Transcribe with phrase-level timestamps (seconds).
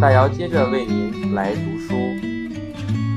[0.00, 1.94] 大姚接着为您来读书。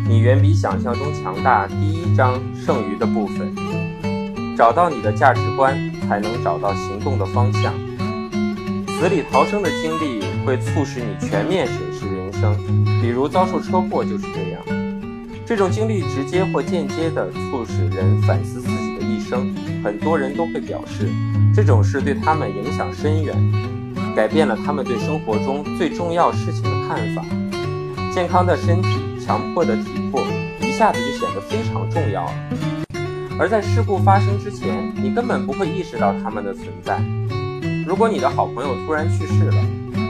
[0.09, 1.67] 你远比想象中强大。
[1.67, 3.55] 第一章剩余的部分，
[4.57, 7.71] 找到你的价值观，才能找到行动的方向。
[8.87, 12.57] 死里逃生的经历会促使你全面审视人生，
[12.99, 14.63] 比如遭受车祸就是这样。
[15.45, 19.53] 这种经历直接或间接地促使人反思自己的一生。
[19.83, 21.07] 很多人都会表示，
[21.53, 23.35] 这种事对他们影响深远，
[24.15, 27.23] 改变了他们对生活中最重要事情的看法。
[28.13, 28.89] 健康的身体，
[29.25, 30.21] 强迫的体魄，
[30.61, 32.33] 一下子就显得非常重要了。
[33.39, 37.01] 而在事故发生之前，你根本不会意识到他们的存在。
[37.87, 39.55] 如果你的好朋友突然去世了，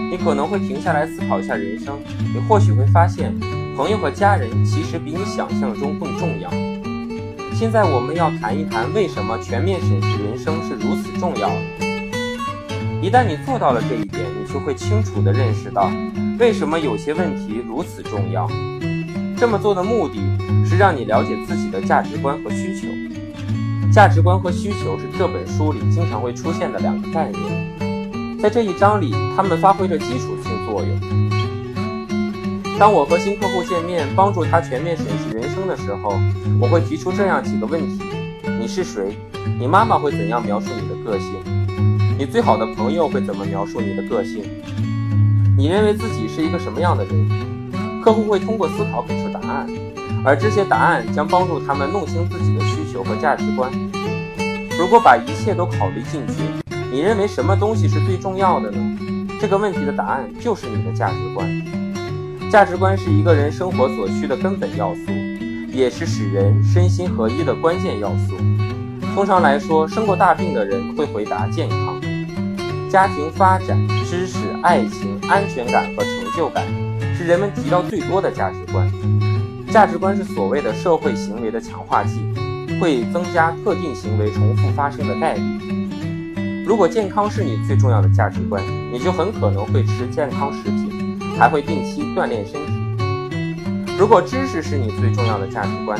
[0.10, 1.98] 你可能会停下来思考一下人生。
[2.34, 3.34] 你或许会发现，
[3.78, 6.50] 朋友和家人其实比你想象中更重要。
[7.54, 11.50] 现在我们要谈一谈为什么全面审视人生是如此重要。
[13.02, 15.92] 一旦你做到了这一点，你就会清楚地认识到，
[16.38, 18.48] 为什么有些问题如此重要。
[19.36, 20.20] 这么做的目的
[20.64, 22.88] 是让你了解自己的价值观和需求。
[23.92, 31.00] 价值观和需求是这本书里经常会出现的两个概念，在这一章里，它们发挥着基础性作用。
[32.78, 36.14] 当我和新客户见面，帮助他全面审视人生的时候，
[36.60, 38.04] 我会提出这样几个问题：
[38.60, 39.18] 你是谁？
[39.60, 41.34] 你妈妈会怎样描述你的个性？
[42.22, 44.44] 你最好的朋友会怎么描述你的个性？
[45.58, 47.28] 你认为自己是一个什么样的人？
[48.04, 49.68] 客户会通过思考给出答案，
[50.24, 53.72] 而这些答案将帮助他们弄清自己的需求和价值观。
[54.78, 56.44] 如果把一切都考虑进去，
[56.92, 58.78] 你认为什么东西是最重要的呢？
[59.40, 61.50] 这个问题的答案就是你的价值观。
[62.52, 65.12] 价值观是一个人生活所需的根本要素，
[65.74, 68.36] 也是使人身心合一的关键要素。
[69.16, 71.91] 通常来说，生过大病的人会回答健康。
[72.92, 76.68] 家庭发展、知识、爱情、安全感和成就感
[77.18, 78.92] 是人们提到最多的价值观。
[79.72, 82.20] 价值观是所谓的社会行为的强化剂，
[82.82, 85.42] 会增加特定行为重复发生的概率。
[86.66, 93.96] 如果健康是你最重要的价值观，你就很可能会吃健康食品，还会定期锻炼身体。
[93.98, 95.98] 如果知识是你最重要的价值观，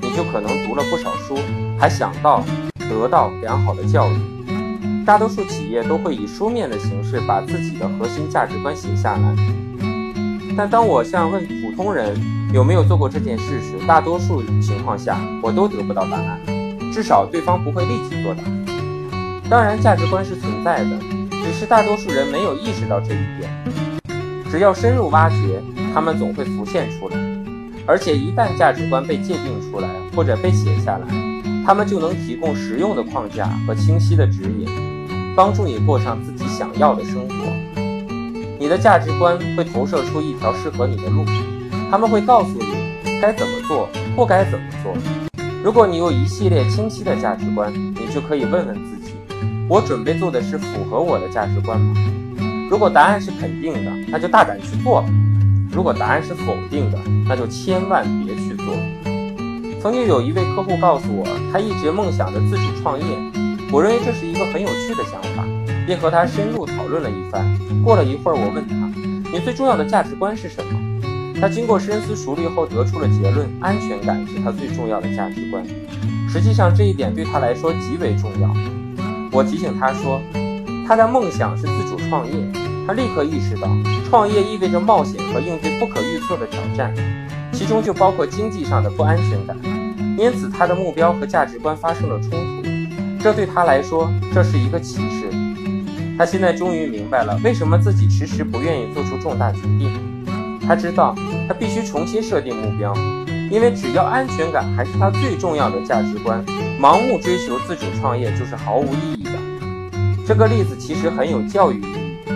[0.00, 1.38] 你就可能读了不少书，
[1.78, 2.42] 还想到
[2.90, 4.41] 得到良好的教育。
[5.04, 9.36] 大多数企业都会以书面的形式把自己的核心价值观写下来，
[10.56, 12.16] 但当我向问普通人
[12.52, 16.38] 有没有做过这件事时，大多数情况下我都得不到答案，
[16.92, 18.42] 至少对方不会立即作答。
[19.50, 20.90] 当然，价值观是存在的，
[21.30, 23.50] 只是大多数人没有意识到这一点。
[24.48, 25.60] 只要深入挖掘，
[25.92, 27.16] 他们总会浮现出来。
[27.86, 31.06] 而且一旦价值观被界定出来或者被写下来，
[31.66, 34.91] 他们就能提供实用的框架和清晰的指引。
[35.34, 37.34] 帮助你过上自己想要的生活。
[38.58, 41.24] 你的价值观会投射出一条适合你的路，
[41.90, 44.92] 他们会告诉你该怎么做，不该怎么做。
[45.64, 49.14] 如果你有一系列清晰的价值观，你就可以问问自己：
[49.68, 51.94] 我准备做的是符合我的价值观吗？
[52.70, 55.04] 如果答案是肯定的，那就大胆去做；
[55.72, 58.74] 如果答案是否定的，那就千万别去做。
[59.80, 63.04] 曾经有一位客户告诉我，他一直梦想着自主创业。
[63.72, 65.46] 我认为这是一个很有趣的想法，
[65.86, 67.42] 便和他深入讨论了一番。
[67.82, 68.76] 过了一会儿，我问他
[69.32, 70.78] ：“你最重要的价值观是什么？”
[71.40, 75.64] 他经过深思熟虑后得出了结论：安全感是他最重要的价值观。
[76.28, 78.54] 实际上，这一点对他来说极为重要。
[79.32, 80.20] 我提醒他说
[80.86, 82.34] ：“他的梦想是自主创业。”
[82.86, 83.68] 他立刻意识到，
[84.10, 86.92] 创业意味着冒险和应对不可预测的挑战，
[87.52, 89.56] 其中就包括经济上的不安全感。
[90.18, 92.51] 因此，他的目标和价值观发生了冲突。
[93.22, 95.30] 这对他来说，这是一个启示。
[96.18, 99.88] 他现在终于明白了为什么自己迟迟不愿意做出重大决定。
[100.66, 101.14] 他知道
[101.46, 102.92] 他必须重新设定目标，
[103.48, 106.44] 因为只要安全感还是他最重要的价值观，
[106.80, 109.30] 盲目追求自主创业就是毫无意义的。
[110.26, 112.32] 这个例子其实很有教育意义，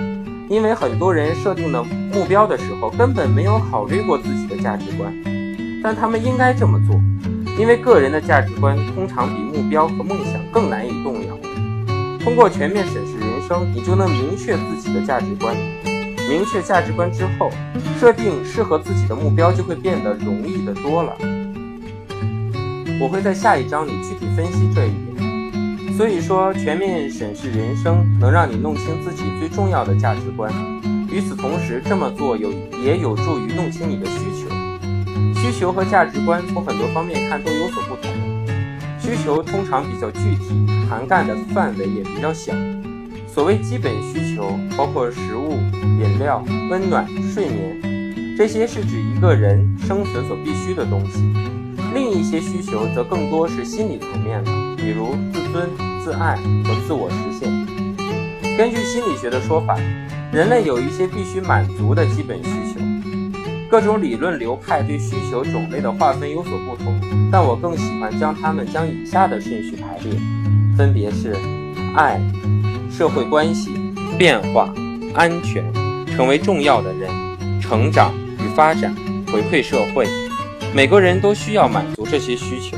[0.49, 5.13] 因为很多人设定的目标的时候根本没有考虑过自己的价值观，
[5.83, 7.01] 但他们应该这么做。
[7.59, 11.39] 因为个人的价值观通常比目标和梦想更难以动摇。
[12.23, 15.57] 通过全面审视人生，你就能明确自己的价值观。
[16.29, 17.51] 明确价值观之后，
[18.01, 21.17] 设定适合自己的目标就会变得容易的多了。
[23.01, 25.97] 我会在下一章里具体分析这一点。
[25.97, 30.53] 所以说，全面审视人生能让你弄清自己最重要的价值观。
[31.11, 32.53] 与此同时，这么做有
[32.85, 34.66] 也有助于弄清你的需求。
[35.47, 38.11] 需求和价值观从很多方面看都有所不同。
[38.99, 42.53] 需求通常比较具体，涵盖的范围也比较小，
[43.33, 45.53] 所谓基本需求，包括食物、
[46.03, 51.33] 饮料、温暖、睡眠，这些是指一个人生存所必需的东西。
[51.95, 55.71] 另一些需求则更多是心理层面的，比如自尊、
[56.03, 56.35] 自爱
[56.65, 57.49] 和自我实现。
[58.59, 59.79] 根据心理学的说法，
[60.33, 62.66] 人类有一些必须满足的基本需。
[63.69, 66.95] 各种理论流派对需求种类的划分有所不同，
[67.33, 70.19] 但我更喜欢将它们将以下的顺序排列，
[70.77, 71.37] 分别是
[71.95, 72.21] 爱。
[72.89, 73.73] 社会关系
[74.17, 74.73] 变化、
[75.15, 75.65] 安全，
[76.07, 77.11] 成为重要的人，
[77.61, 78.95] 成长与发展，
[79.27, 80.07] 回馈社会。
[80.73, 82.77] 每个人都需要满足这些需求，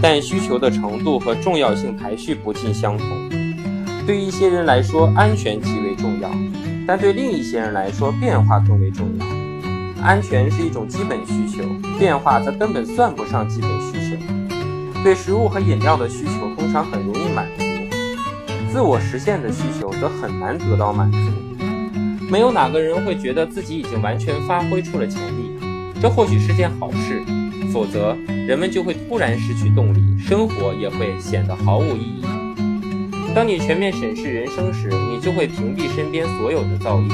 [0.00, 3.06] 但需求的程度和重要性排序不尽相同。
[4.06, 6.30] 对一些人来说，安全极为重要，
[6.86, 9.43] 但对另一些人来说，变化更为重要。
[10.04, 11.64] 安全是一种基本需求，
[11.98, 15.02] 变化则根本算不上基本需求。
[15.02, 17.64] 对食物和饮料的需求通常很容易满足。
[18.70, 21.18] 自我实现的需求则很难得到满足。
[22.30, 25.58] 没有哪个人会觉得自己已经完全发挥出了潜力，
[26.02, 27.22] 这或许是件好事，
[27.72, 28.14] 否则
[28.46, 32.24] 人们就会突然失去动力，生活也会显得毫无意义。
[33.34, 37.10] 当你全面审视人生时，你就会屏蔽身边所有的噪音。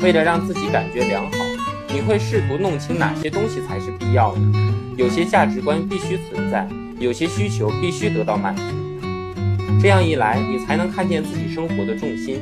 [0.00, 1.35] 为了让自己感觉良好，
[1.96, 4.40] 你会试图弄清哪些东西才是必要的。
[4.98, 8.62] 有些价值观必须存在，有些需求必须得到满足。
[9.80, 12.38] 这样一来，你才能看见自己生活的重心。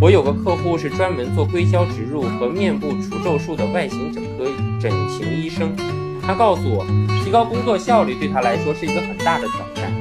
[0.00, 4.46] 我有个客户是专门做硅胶植入和面部除皱术的外形整科
[4.80, 5.74] 整形医生，
[6.22, 6.86] 他告诉我，
[7.24, 9.92] 提高工作效率对他来说是一个很大的挑战。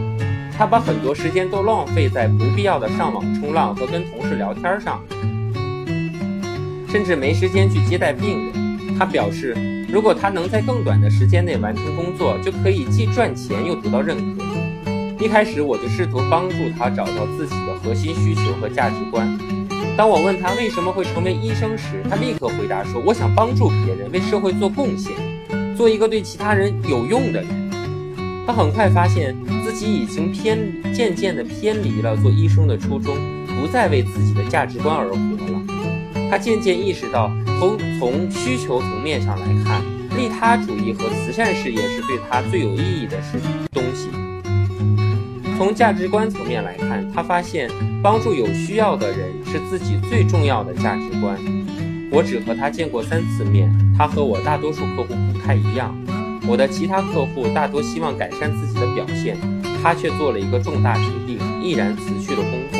[0.56, 5.04] 他把很多时间都浪费在不必要的上网冲浪和跟同事聊天上，
[6.94, 8.98] 甚至没时间去接待病人。
[9.00, 9.57] 他表示，
[9.90, 14.44] 如果他能在更短的时间内完成工作，就可以既赚钱又得到认可。
[15.19, 19.28] 一开始我就试图帮助他找到自己的核心需求和价值观。
[19.98, 25.16] 当我问他为什么会成为医生时，他立刻回答说：“我想帮助别人，为社会做贡献，
[25.75, 27.72] 做一个对其他人有用的人。”
[28.46, 29.36] 他很快发现
[29.66, 30.60] 自己已经偏
[30.94, 33.18] 渐渐地偏离了做医生的初衷，
[33.60, 35.33] 不再为自己的价值观而活。
[36.34, 39.84] 他渐渐意识到，从从需求层面上来看，
[40.18, 43.40] 利他主义和慈善事业是对他最有意义的事
[43.72, 44.10] 东西。
[45.56, 47.70] 从价值观层面来看，他发现
[48.02, 51.38] 帮助有需要的人是自己最重要的价值观。
[52.12, 55.96] 我只和他见过三次面，他和我大多数客户不太一样。
[56.48, 59.38] 我的其他客户大多希望改善自己的表现，
[59.84, 62.80] 他却做了一个重大决定，毅然辞去了工作。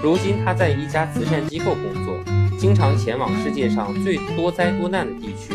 [0.00, 2.14] 如今他在一家慈善机构工作，
[2.58, 5.54] 经常前往世界上最多灾多难的地区。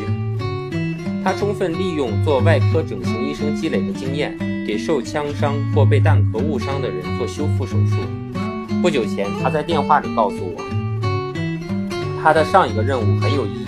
[1.24, 4.38] 他充分利用做外科整形医生积累的经验。
[4.64, 7.96] 给受枪伤或被弹壳误伤的人做修复手术。
[8.80, 10.62] 不久前，他在电话里告诉我，
[12.22, 13.66] 他的上一个任务很有意义，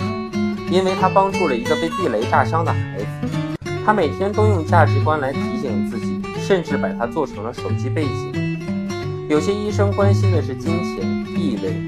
[0.70, 3.60] 因为他帮助了一个被地雷炸伤的孩子。
[3.84, 9.26] 他每天都用价值观来提醒自己，甚至把它做成了手机背景。
[9.28, 11.23] 有些医生关心的是金钱、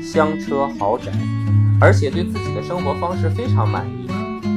[0.03, 1.11] 香车、豪宅，
[1.81, 4.07] 而且对自己的生活方式非常满意。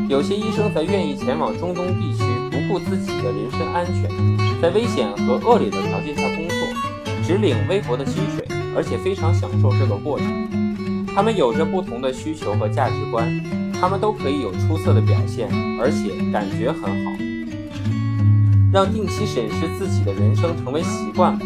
[0.09, 4.09] 有些医生则愿意前往中东地区，不顾自己的人身安全，
[4.61, 6.57] 在危险和恶劣的条件下工作，
[7.23, 8.43] 只领微薄的薪水，
[8.75, 10.27] 而且非常享受这个过程。
[11.13, 13.27] 他们有着不同的需求和价值观，
[13.79, 15.47] 他们都可以有出色的表现，
[15.79, 17.11] 而且感觉很好。
[18.71, 21.45] 让定期审视自己的人生成为习惯吧。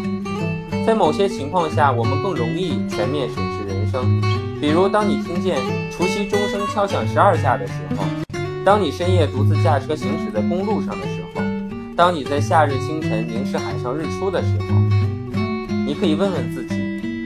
[0.86, 4.20] 在某些情况下，我们更容易全面审视人生。
[4.60, 5.56] 比如，当你听见
[5.90, 8.04] 除夕钟声敲响十二下的时候。
[8.66, 11.42] 当你深夜独自驾车行驶在公路上的时候，
[11.96, 14.66] 当你在夏日清晨凝视海上日出的时候，
[15.86, 16.74] 你可以问问自己：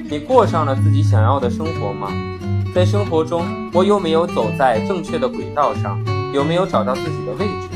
[0.09, 2.13] 你过上了自己想要的生活吗？
[2.73, 6.01] 在生活中，我有没有走在正确的轨道上？
[6.33, 7.69] 有没有找到自己的位置？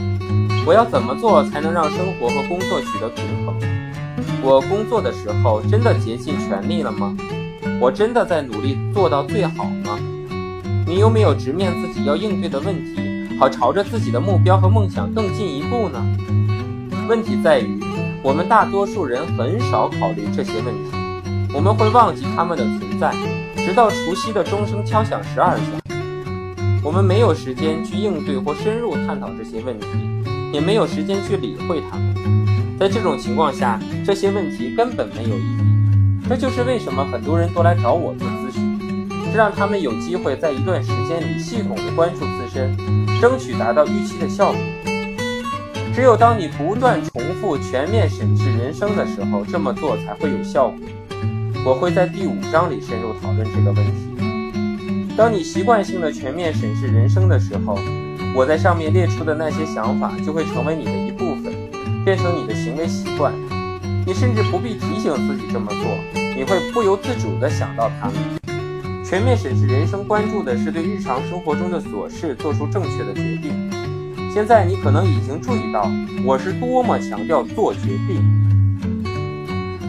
[0.64, 3.54] 我要怎么做才能让生活和工作取得平衡？
[4.42, 7.16] 我工作的时候真的竭尽全力了吗？
[7.80, 9.98] 我真的在努力做到最好吗？
[10.86, 13.36] 你有没有直面自己要应对的问题？
[13.38, 16.00] 好朝着自己的目标和梦想更进一步呢？
[17.08, 17.80] 问题在于，
[18.22, 20.90] 我们大多数人很少考虑这些问题，
[21.54, 23.14] 我们会忘记他们的存在，
[23.56, 25.62] 直到除夕的钟声敲响十二下。
[26.84, 29.86] 我们没有时间去应对或深入探讨这些问题，
[30.52, 32.14] 也没有时间去理会他们。
[32.82, 36.26] 在这种情况下，这些问题根本没有意义。
[36.28, 39.08] 这就是为什么很多人都来找我做咨询。
[39.30, 42.76] 这让他们有机会在一段时间里系统的关注自身，
[43.20, 44.60] 争取达到预期的效果。
[45.94, 50.78] 只有当你不断重复全面审视人生的时候，这么做才会有效果。
[51.64, 55.14] 我会在第五章里深入讨论这个问题。
[55.16, 57.78] 当你习惯性的全面审视人生的时候，
[58.34, 61.11] 我在上面列出的那些想法就会成为你的一，
[62.04, 63.32] 变成你的行为习惯。
[64.04, 65.80] 你甚至不必提醒自己这么做，
[66.36, 68.10] 你会不由自主地想到它。
[69.04, 73.52] 全面审视人生，关注的是对日常生活中的琐事做出正确的决定。
[74.32, 75.88] 现在你可能已经注意到，
[76.24, 78.22] 我是多么强调做决定。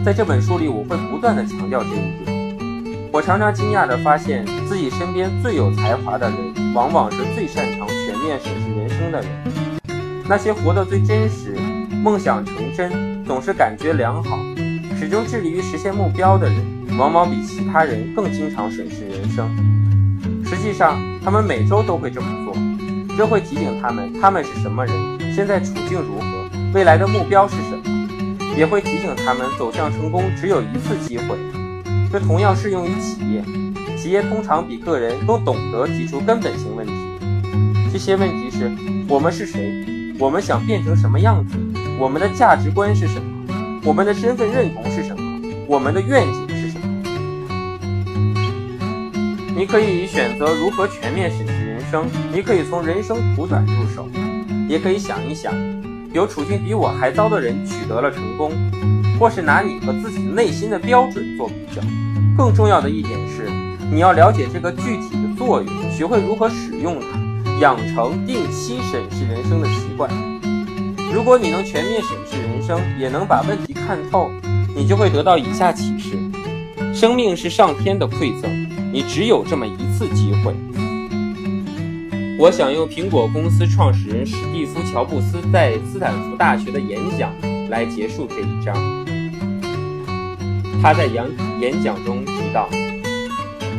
[0.04, 3.08] 在这本书里，我会不断地强调这一点。
[3.10, 9.28] 我常常惊讶地发现自己身边最有才华的人，往往是最擅长全面审视人生的人。
[10.28, 11.56] 那些活得最真实、
[12.04, 14.38] 梦想成真、总是感觉良好、
[15.00, 16.56] 始终致力于实现目标的人，
[16.98, 19.48] 往往比其他人更经常审视人生。
[20.44, 22.54] 实际上，他们每周都会这么做。
[23.16, 24.94] 这会提醒他们他们是什么人，
[25.34, 31.38] 现在处境如何，未来的目标是什么，也会提醒他们走向成功只有一次机会。
[32.12, 33.42] 这同样适用于企业，
[33.96, 36.92] 企业通常比个人更懂得提出根本性问题。
[37.90, 38.70] 这些问题是：
[39.08, 40.14] 我们是谁？
[40.18, 41.56] 我们想变成什么样子？
[41.98, 43.80] 我们的价值观是什么？
[43.84, 45.22] 我们的身份认同是什么？
[45.66, 46.84] 我们的愿景是什么？
[49.56, 51.74] 你可以选择如何全面审视人。
[51.90, 54.08] 生，你可以从人生苦短入手，
[54.68, 55.54] 也可以想一想，
[56.12, 58.50] 有处境比我还糟的人取得了成功，
[59.20, 61.80] 或是拿你和自己内心的标准做比较。
[62.36, 63.48] 更重要的一点是，
[63.92, 70.10] 你要了解这个具体的作用，学会如何使用它，养成定期审视人生的习惯。
[71.14, 74.32] 如果你能全面审视人生，也能把问题看透，
[74.74, 76.18] 你就会得到以下启示：
[76.92, 78.50] 生命是上天的馈赠，
[78.92, 80.52] 你只有这么一次机会。
[82.36, 87.30] 我想用苹果公司创始人史蒂夫·乔布斯在斯坦福大学的演讲
[87.70, 88.74] 来结束这一章。
[90.82, 91.24] 他在演
[91.60, 92.68] 演讲中提到：“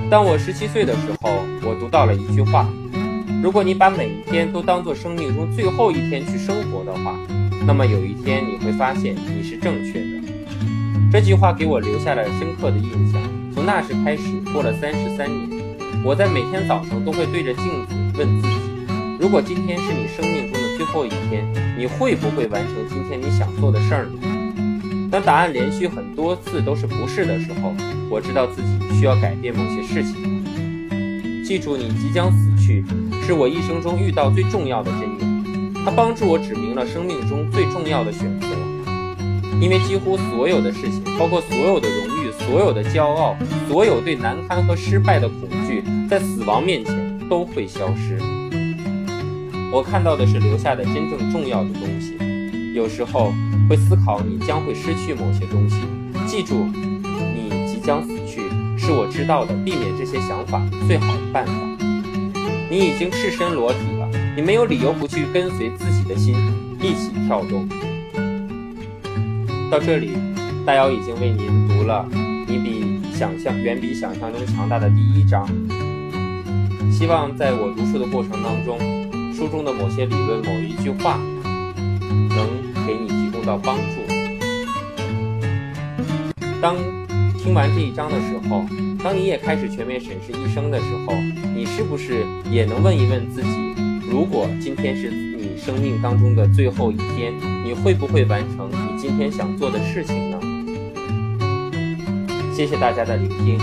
[0.10, 1.30] 当我十七岁的时候，
[1.64, 2.66] 我读到了一句话：
[3.46, 7.16] 如果你把每一天都当做生命中最后一天去生活的话，
[7.68, 10.20] 那么有一天你会发现你是正确的。”
[11.14, 13.22] 这句话给我留下了深刻的印象。
[13.54, 15.64] 从那时开始，过了三十三年，
[16.04, 17.94] 我在每天早上都会对着镜子。
[18.18, 18.56] 问自己：
[19.20, 21.46] 如果今天是你生命中的最后一天，
[21.78, 25.10] 你会不会完成今天你想做的事儿呢？
[25.12, 27.72] 当答案连续很多次都是不是的时候，
[28.10, 30.44] 我知道自己需要改变某些事情。
[31.46, 32.84] 记住，你即将死去，
[33.26, 35.74] 是我一生中遇到最重要的箴言。
[35.84, 38.48] 它帮助我指明了生命中最重要的选择。
[39.60, 43.36] 因为几乎所有的事情，包括所有的荣誉、所有的骄傲、
[43.68, 47.04] 所有对难堪和失败的恐惧，在死亡面前。
[47.28, 48.20] 都会消失。
[49.72, 52.16] 我看到的是留下的真正重要的东西。
[52.76, 53.34] 有时候
[53.68, 55.78] 会思考你将会失去某些东西。
[56.28, 56.68] 记住，
[57.34, 58.42] 你即将死去，
[58.78, 61.75] 是我知道的避免这些想法最好的办法。
[62.70, 66.36] 你已经赤身裸体了，你没有理由不去跟随自己的心
[66.82, 67.70] 一起跳动。
[69.70, 70.12] 到这里，
[70.66, 72.06] 大姚已经为您读了
[72.48, 75.48] 《你比想象远比想象中强大》的第一章。
[76.92, 78.80] 希望在我读书的过程当中，
[79.34, 82.48] 书中的某些理论、某一句话，能
[82.88, 83.82] 给你提供到帮助。
[86.62, 86.76] 当
[87.38, 88.66] 听完这一章的时候，
[89.06, 91.14] 当你也开始全面审视一生的时候，
[91.56, 93.50] 你是不是也能问一问自己：
[94.10, 97.32] 如果今天是你生命当中的最后一天，
[97.64, 100.40] 你会不会完成你今天想做的事情呢？
[102.52, 103.60] 谢谢大家的聆听。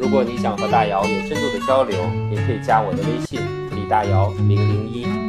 [0.00, 1.98] 如果你想和大姚有深度的交流，
[2.30, 3.40] 你可以加我的微信
[3.74, 5.19] 李大姚零零一。